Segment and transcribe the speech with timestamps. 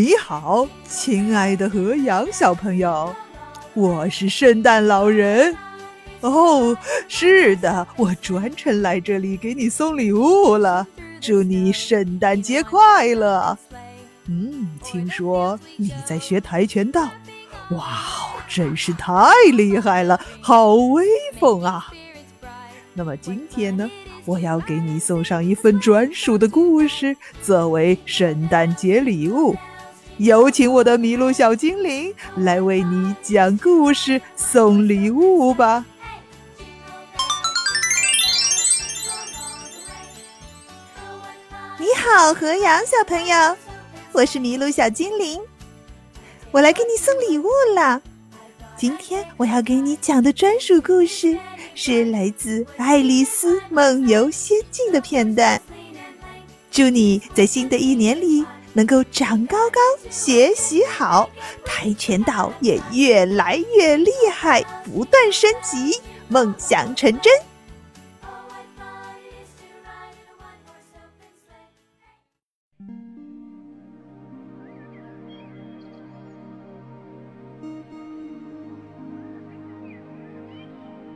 [0.00, 3.12] 你好，亲爱的河阳小朋友，
[3.74, 5.56] 我是圣诞老人。
[6.20, 6.78] 哦，
[7.08, 10.86] 是的，我专程来这里给你送礼物了。
[11.20, 13.58] 祝你圣诞节快乐！
[14.28, 17.08] 嗯，听说你在学跆拳道，
[17.70, 19.12] 哇，真是太
[19.52, 21.04] 厉害了，好威
[21.40, 21.92] 风啊！
[22.94, 23.90] 那么今天呢，
[24.24, 29.56] 我要给你送上一份专属的故事，作为圣诞节礼物。
[30.18, 35.84] 有请我的麋鹿小精灵来为你讲故事、送礼物吧。
[41.78, 43.56] 你好，河阳小朋友，
[44.10, 45.40] 我是麋鹿小精灵，
[46.50, 48.02] 我来给你送礼物了。
[48.76, 51.38] 今天我要给你讲的专属故事
[51.76, 55.62] 是来自《爱丽丝梦游仙境》的片段。
[56.72, 58.44] 祝你在新的一年里
[58.78, 61.28] 能够长高高、学习好，
[61.64, 67.32] 跆拳道也越来越厉害，不断升级，梦想成真。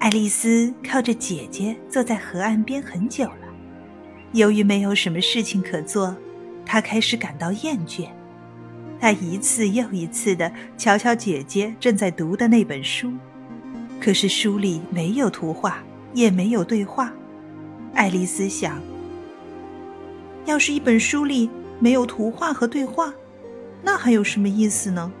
[0.00, 3.48] 爱丽丝靠着姐姐坐在河岸边很久了，
[4.32, 6.16] 由于没有什么事情可做，
[6.64, 8.08] 他开始感到厌倦。
[9.00, 13.12] 他一次又一次地瞧瞧姐姐正在读的那本书，
[14.00, 15.82] 可是书里没有图画，
[16.14, 17.12] 也没有对话。
[17.94, 18.80] 爱丽丝想：
[20.44, 23.12] 要是一本书里没有图画和对话，
[23.82, 25.12] 那还有什么意思呢？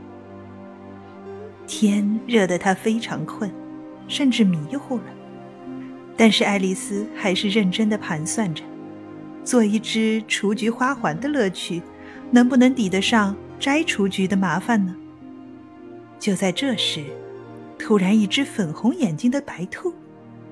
[1.66, 3.52] 天热得她非常困。
[4.08, 5.04] 甚至迷糊了，
[6.16, 8.62] 但是爱丽丝还是认真的盘算着，
[9.44, 11.82] 做一只雏菊花环的乐趣，
[12.30, 14.94] 能不能抵得上摘雏菊的麻烦呢？
[16.18, 17.04] 就在这时，
[17.78, 19.92] 突然一只粉红眼睛的白兔，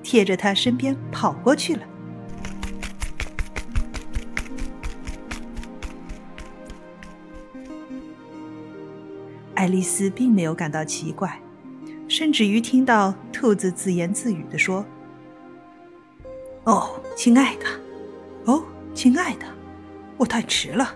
[0.03, 1.81] 贴着她身边跑过去了。
[9.55, 11.39] 爱丽丝并没有感到奇怪。
[12.07, 14.85] 甚至于听到兔子自言自语地说
[16.65, 17.65] ：“哦，亲爱的，
[18.43, 18.61] 哦，
[18.93, 19.45] 亲爱的，
[20.17, 20.95] 我太迟了。”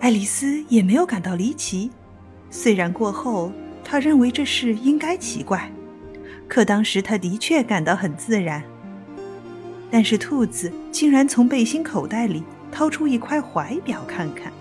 [0.00, 1.90] 爱丽丝也没有感到离奇，
[2.50, 3.50] 虽然过后
[3.82, 5.70] 她认为这事应该奇怪，
[6.46, 8.62] 可当时她的确感到很自然。
[9.90, 14.52] 但是兔子竟然从背心口袋里掏出一块怀表看看，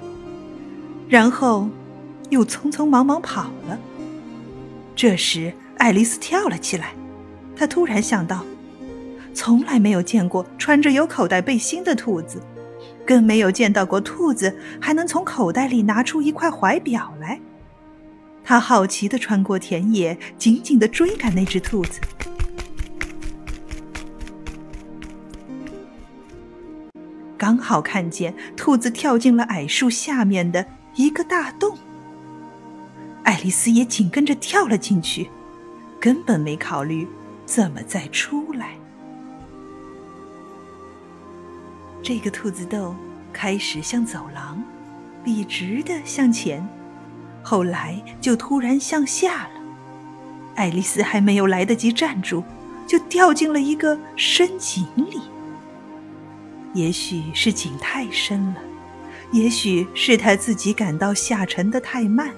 [1.09, 1.67] 然后
[2.29, 3.77] 又匆匆忙忙跑了。
[4.95, 6.93] 这时，爱丽丝跳了起来。
[7.55, 8.45] 她突然想到，
[9.35, 12.41] 从来没有见过穿着有口袋背心的兔子，
[13.06, 17.40] 更没有见到过兔子还能从口袋里拿出一块怀表来。
[18.44, 22.00] 他好奇地穿过田野，紧紧地追赶那只兔子。
[27.38, 30.66] 刚好看见兔子跳进了矮树下面的
[30.96, 31.78] 一个大洞。
[33.23, 35.29] 爱丽丝也紧跟着跳了进去，
[36.00, 37.06] 根本没考虑
[37.46, 38.75] 怎么再出来。
[42.05, 42.95] 这个兔子洞
[43.33, 44.61] 开始像走廊，
[45.23, 46.63] 笔直的向前，
[47.41, 49.49] 后来就突然向下了。
[50.53, 52.43] 爱丽丝还没有来得及站住，
[52.85, 55.19] 就掉进了一个深井里。
[56.75, 58.61] 也许是井太深了，
[59.31, 62.29] 也许是她自己感到下沉的太慢。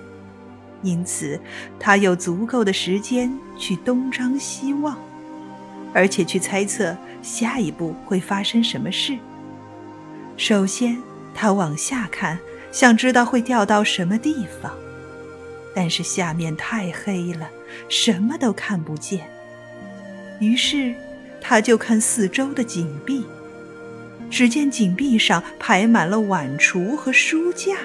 [0.81, 1.37] 因此，
[1.77, 4.97] 他有足够的时间去东张西望，
[5.93, 9.17] 而且去猜测下一步会发生什么事。
[10.37, 11.01] 首先，
[11.33, 12.39] 他往下看，
[12.71, 14.71] 想知道会掉到什么地方，
[15.75, 17.49] 但是下面太黑了，
[17.89, 19.29] 什么都看不见。
[20.39, 20.95] 于是，
[21.41, 23.25] 他就看四周的井壁，
[24.29, 27.77] 只见井壁上排满了碗橱和书架。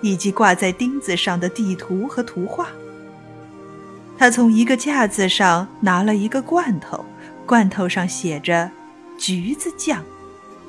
[0.00, 2.68] 以及挂在钉子上的地图和图画。
[4.16, 7.04] 他从一个架子上拿了一个罐头，
[7.44, 8.70] 罐头上写着
[9.18, 10.04] “橘子酱”，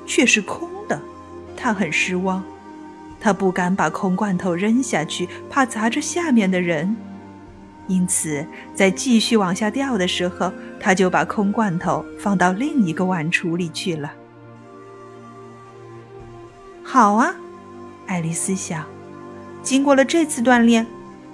[0.04, 0.68] 却是空。
[1.60, 2.42] 他很失望，
[3.20, 6.96] 他不敢把空罐头扔下去，怕砸着下面的人。
[7.86, 14.12] 因此，在继续往下掉的时候，他就把空罐头放到另一个碗橱里去了。
[16.82, 17.34] 好啊，
[18.06, 18.84] 爱丽丝想。
[19.62, 20.86] 经过了这次锻炼，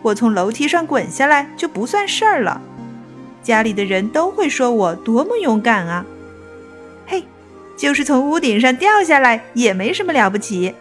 [0.03, 2.61] 我从楼梯上滚下来就不算事儿了。
[3.43, 6.05] 家里的人都会说我多么勇敢啊！
[7.07, 7.25] 嘿，
[7.77, 10.75] 就是从屋顶上掉下来也没什么了不起。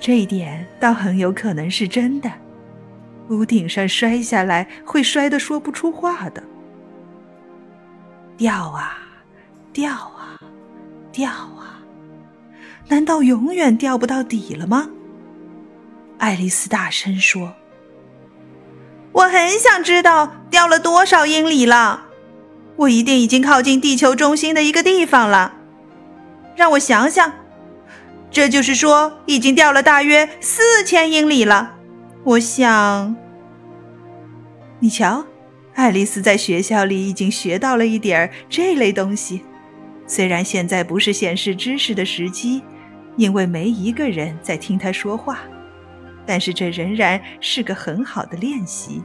[0.00, 2.30] 这一点倒很有可能是真的。
[3.28, 6.42] 屋顶上摔下来，会摔得说不出话的。
[8.36, 8.98] 掉啊，
[9.72, 10.38] 掉啊，
[11.12, 11.82] 掉啊！
[12.86, 14.88] 难道永远掉不到底了吗？
[16.18, 17.52] 爱丽丝大声说
[19.12, 22.07] ：“我很想知道掉了多少英里了。
[22.78, 25.54] 我一定已经靠近地球中心的一个地方了。
[26.56, 27.32] 让我想想，
[28.30, 31.74] 这就是说，已经掉了大约四千英里了。
[32.24, 33.14] 我想，
[34.80, 35.24] 你瞧。”
[35.74, 39.44] 爱丽丝在学校里已经学到了一点儿这类东西，
[40.08, 42.62] 虽然现在不是显示知识的时机，
[43.16, 45.38] 因为没一个人在听她说话，
[46.26, 49.00] 但是这仍然是个很好的练习。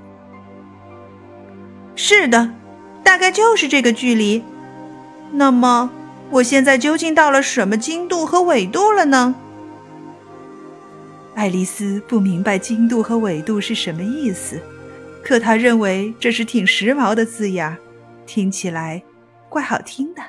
[1.96, 2.52] 是的，
[3.04, 4.44] 大概就是这个距离。
[5.32, 5.90] 那么，
[6.30, 9.36] 我现在究竟到了什么经度和纬度了呢？
[11.36, 14.60] 爱丽丝不明白经度和纬度是什么意思。
[15.24, 17.76] 可她认为这是挺时髦的字眼，
[18.26, 19.02] 听起来
[19.50, 20.22] 怪好听的。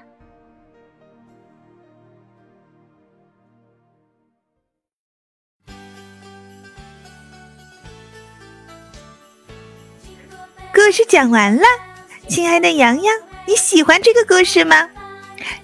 [10.73, 11.63] 故事讲完了，
[12.29, 13.15] 亲爱的洋洋，
[13.47, 14.89] 你喜欢这个故事吗？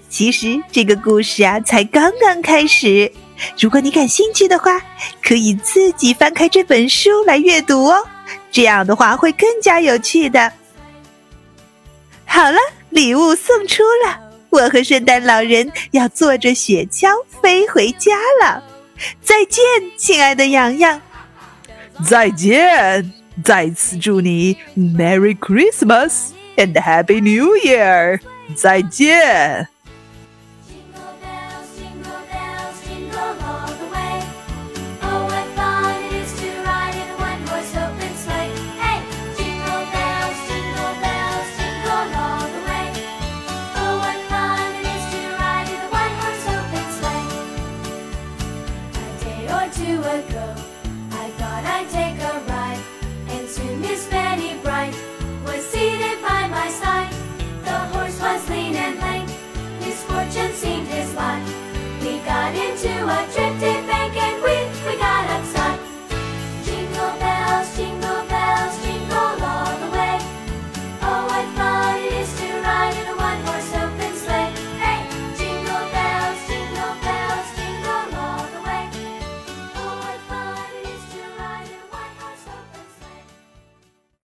[0.09, 3.11] 其实这个故事啊，才刚刚开始。
[3.59, 4.79] 如果你感兴趣的话，
[5.23, 8.07] 可以自己翻开这本书来阅读哦。
[8.51, 10.51] 这样的话会更加有趣的。
[12.25, 12.57] 好了，
[12.89, 14.19] 礼物送出了，
[14.49, 17.09] 我和圣诞老人要坐着雪橇
[17.41, 18.63] 飞回家了。
[19.21, 19.63] 再见，
[19.97, 21.01] 亲爱的洋洋。
[22.07, 23.11] 再见，
[23.43, 26.29] 再次祝你 Merry Christmas
[26.61, 28.19] and Happy New Year!
[28.55, 29.67] 再见。